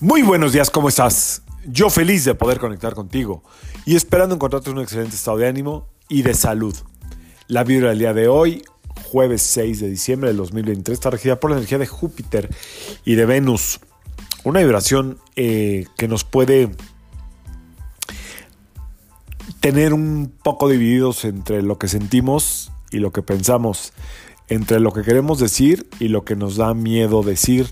[0.00, 1.40] Muy buenos días, ¿cómo estás?
[1.64, 3.42] Yo feliz de poder conectar contigo
[3.86, 6.76] y esperando encontrarte un excelente estado de ánimo y de salud.
[7.48, 8.62] La vibra del día de hoy,
[9.10, 12.54] jueves 6 de diciembre del 2023, está regida por la energía de Júpiter
[13.06, 13.80] y de Venus.
[14.44, 16.72] Una vibración eh, que nos puede
[19.60, 23.94] tener un poco divididos entre lo que sentimos y lo que pensamos,
[24.48, 27.70] entre lo que queremos decir y lo que nos da miedo decir,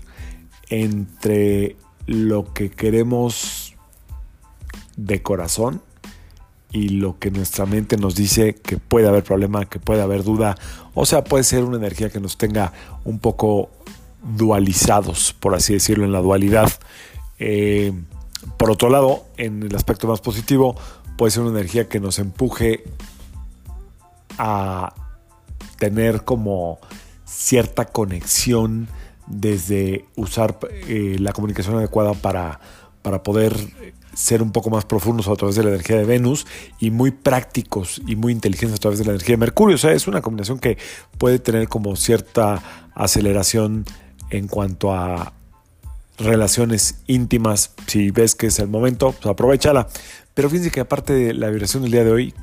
[0.69, 3.75] entre lo que queremos
[4.97, 5.81] de corazón
[6.71, 10.57] y lo que nuestra mente nos dice que puede haber problema, que puede haber duda.
[10.93, 12.73] O sea, puede ser una energía que nos tenga
[13.05, 13.69] un poco
[14.35, 16.71] dualizados, por así decirlo, en la dualidad.
[17.39, 17.93] Eh,
[18.57, 20.75] por otro lado, en el aspecto más positivo,
[21.17, 22.83] puede ser una energía que nos empuje
[24.37, 24.93] a
[25.77, 26.79] tener como
[27.25, 28.87] cierta conexión
[29.27, 32.59] desde usar eh, la comunicación adecuada para,
[33.01, 33.55] para poder
[34.13, 36.47] ser un poco más profundos a través de la energía de Venus
[36.79, 39.75] y muy prácticos y muy inteligentes a través de la energía de Mercurio.
[39.75, 40.77] O sea, es una combinación que
[41.17, 42.63] puede tener como cierta
[42.95, 43.85] aceleración
[44.29, 45.33] en cuanto a
[46.17, 47.71] relaciones íntimas.
[47.87, 49.87] Si ves que es el momento, pues aprovechala.
[50.33, 52.33] Pero fíjense que aparte de la vibración del día de hoy,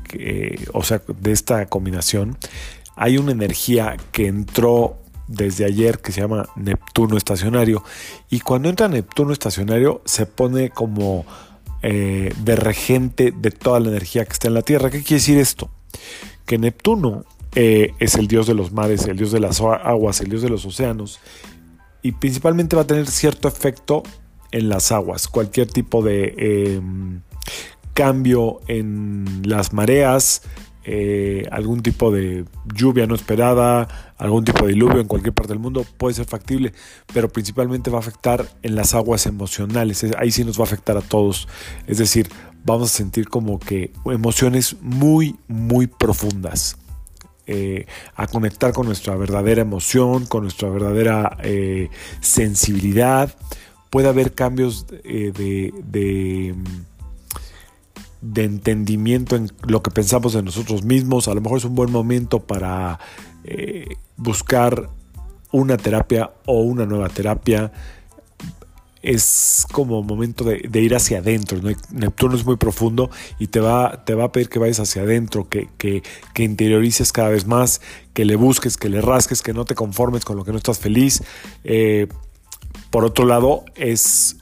[0.72, 2.39] o sea, de esta combinación,
[2.96, 7.84] hay una energía que entró desde ayer que se llama Neptuno estacionario.
[8.31, 11.25] Y cuando entra Neptuno estacionario se pone como
[11.83, 14.91] eh, de regente de toda la energía que está en la Tierra.
[14.91, 15.70] ¿Qué quiere decir esto?
[16.47, 20.29] Que Neptuno eh, es el dios de los mares, el dios de las aguas, el
[20.29, 21.20] dios de los océanos.
[22.03, 24.03] Y principalmente va a tener cierto efecto
[24.53, 25.29] en las aguas.
[25.29, 26.34] Cualquier tipo de
[26.77, 27.20] em,
[27.95, 30.42] cambio en las mareas,
[30.84, 32.44] eh, algún tipo de
[32.75, 33.86] lluvia no esperada,
[34.19, 36.72] algún tipo de diluvio en cualquier parte del mundo puede ser factible,
[37.12, 40.05] pero principalmente va a afectar en las aguas emocionales.
[40.19, 41.48] Ahí sí nos va a afectar a todos.
[41.86, 42.29] Es decir,
[42.64, 46.77] vamos a sentir como que emociones muy, muy profundas.
[47.48, 51.90] Eh, a conectar con nuestra verdadera emoción, con nuestra verdadera eh,
[52.20, 53.34] sensibilidad.
[53.90, 56.55] Puede haber cambios de de
[58.36, 61.28] entendimiento en lo que pensamos de nosotros mismos.
[61.28, 62.98] A lo mejor es un buen momento para
[63.44, 64.88] eh, buscar
[65.50, 67.72] una terapia o una nueva terapia.
[69.02, 71.58] Es como momento de, ir hacia adentro.
[71.90, 73.10] Neptuno es muy profundo
[73.40, 76.02] y te va, te va a pedir que vayas hacia adentro, que, que,
[76.42, 77.80] interiorices cada vez más,
[78.14, 80.78] que le busques, que le rasques, que no te conformes con lo que no estás
[80.78, 81.24] feliz.
[81.64, 82.06] Eh,
[82.90, 84.36] por otro lado, es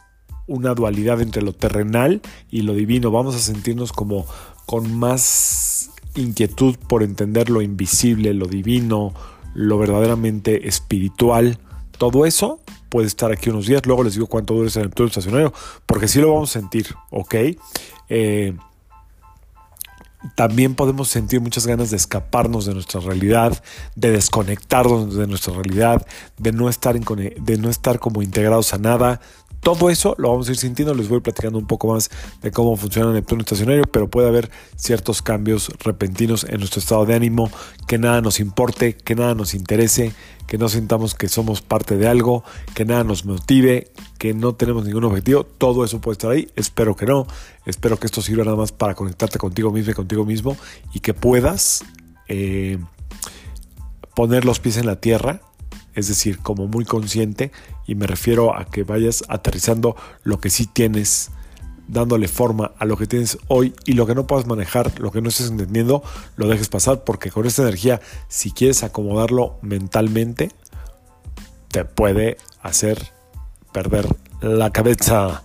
[0.50, 3.10] una dualidad entre lo terrenal y lo divino.
[3.10, 4.26] Vamos a sentirnos como
[4.66, 9.14] con más inquietud por entender lo invisible, lo divino,
[9.54, 11.58] lo verdaderamente espiritual.
[11.98, 13.86] Todo eso puede estar aquí unos días.
[13.86, 15.52] Luego les digo cuánto dura ese Neptuno estacionario,
[15.86, 17.34] porque sí lo vamos a sentir, ¿ok?
[18.08, 18.54] Eh,
[20.34, 23.62] también podemos sentir muchas ganas de escaparnos de nuestra realidad,
[23.94, 26.06] de desconectarnos de nuestra realidad,
[26.38, 29.20] de no estar, de no estar como integrados a nada,
[29.60, 32.10] todo eso lo vamos a ir sintiendo, les voy platicando un poco más
[32.42, 37.14] de cómo funciona Neptuno estacionario, pero puede haber ciertos cambios repentinos en nuestro estado de
[37.14, 37.50] ánimo,
[37.86, 40.12] que nada nos importe, que nada nos interese,
[40.46, 42.42] que no sintamos que somos parte de algo,
[42.74, 46.96] que nada nos motive, que no tenemos ningún objetivo, todo eso puede estar ahí, espero
[46.96, 47.26] que no,
[47.66, 50.56] espero que esto sirva nada más para conectarte contigo mismo y contigo mismo
[50.94, 51.84] y que puedas
[52.28, 52.78] eh,
[54.14, 55.42] poner los pies en la tierra
[55.94, 57.52] es decir, como muy consciente,
[57.86, 61.30] y me refiero a que vayas aterrizando lo que sí tienes,
[61.88, 65.20] dándole forma a lo que tienes hoy y lo que no puedas manejar, lo que
[65.20, 66.02] no estés entendiendo,
[66.36, 70.50] lo dejes pasar, porque con esta energía, si quieres acomodarlo mentalmente,
[71.68, 73.12] te puede hacer
[73.72, 74.06] perder
[74.40, 75.42] la cabeza.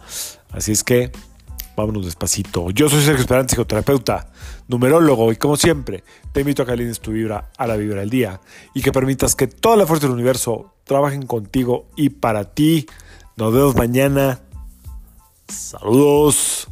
[0.52, 1.12] Así es que
[1.75, 2.69] Vámonos despacito.
[2.72, 4.31] Yo soy Sergio Esperanza, psicoterapeuta,
[4.68, 8.09] numerólogo, y como siempre, te invito a que alines tu vibra a la vibra del
[8.09, 8.40] día
[8.73, 12.88] y que permitas que toda la fuerza del universo trabajen contigo y para ti.
[13.35, 14.41] Nos vemos mañana.
[15.47, 16.67] Saludos.